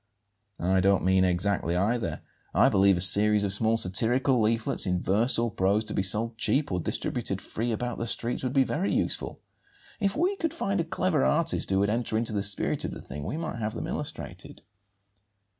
"I 0.59 0.79
don't 0.79 1.03
mean 1.05 1.23
exactly 1.23 1.75
either. 1.75 2.21
I 2.55 2.69
believe 2.69 2.97
a 2.97 3.01
series 3.01 3.43
of 3.43 3.53
small 3.53 3.77
satirical 3.77 4.41
leaflets, 4.41 4.87
in 4.87 4.99
verse 4.99 5.37
or 5.37 5.51
prose, 5.51 5.83
to 5.83 5.93
be 5.93 6.01
sold 6.01 6.39
cheap 6.39 6.71
or 6.71 6.79
distributed 6.79 7.39
free 7.39 7.71
about 7.71 7.99
the 7.99 8.07
streets, 8.07 8.43
would 8.43 8.51
be 8.51 8.63
very 8.63 8.91
useful. 8.91 9.41
If 9.99 10.15
we 10.15 10.37
could 10.37 10.55
find 10.55 10.81
a 10.81 10.85
clever 10.85 11.23
artist 11.23 11.69
who 11.69 11.77
would 11.77 11.91
enter 11.91 12.17
into 12.17 12.33
the 12.33 12.41
spirit 12.41 12.83
of 12.83 12.89
the 12.89 13.01
thing, 13.01 13.23
we 13.23 13.37
might 13.37 13.59
have 13.59 13.75
them 13.75 13.85
illustrated." 13.85 14.63